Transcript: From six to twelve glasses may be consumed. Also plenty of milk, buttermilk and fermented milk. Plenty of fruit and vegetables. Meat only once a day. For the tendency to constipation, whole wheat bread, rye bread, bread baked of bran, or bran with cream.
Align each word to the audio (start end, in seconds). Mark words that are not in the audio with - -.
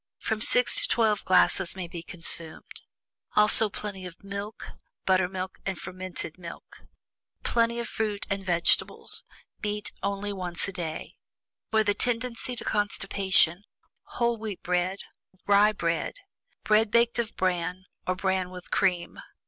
From 0.17 0.41
six 0.41 0.81
to 0.81 0.87
twelve 0.87 1.23
glasses 1.25 1.75
may 1.75 1.87
be 1.87 2.01
consumed. 2.01 2.81
Also 3.35 3.69
plenty 3.69 4.07
of 4.07 4.23
milk, 4.23 4.69
buttermilk 5.05 5.59
and 5.63 5.77
fermented 5.77 6.39
milk. 6.39 6.77
Plenty 7.43 7.77
of 7.77 7.87
fruit 7.87 8.25
and 8.27 8.43
vegetables. 8.43 9.23
Meat 9.61 9.91
only 10.01 10.33
once 10.33 10.67
a 10.67 10.71
day. 10.73 11.17
For 11.69 11.83
the 11.83 11.93
tendency 11.93 12.55
to 12.55 12.65
constipation, 12.65 13.61
whole 14.01 14.37
wheat 14.39 14.63
bread, 14.63 15.01
rye 15.45 15.71
bread, 15.71 16.15
bread 16.63 16.89
baked 16.89 17.19
of 17.19 17.35
bran, 17.35 17.85
or 18.07 18.15
bran 18.15 18.49
with 18.49 18.71
cream. 18.71 19.19